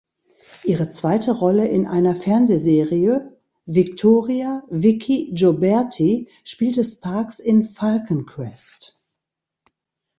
[0.63, 8.99] Ihre zweite Rolle in einer Fernsehserie, "Victoria „Vicki“ Gioberti", spielte Sparks in "Falcon Crest".